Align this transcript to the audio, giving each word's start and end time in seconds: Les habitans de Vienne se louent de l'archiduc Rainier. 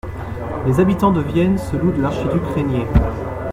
Les 0.65 0.79
habitans 0.79 1.11
de 1.11 1.21
Vienne 1.21 1.59
se 1.59 1.75
louent 1.77 1.91
de 1.95 2.01
l'archiduc 2.01 2.41
Rainier. 2.55 2.87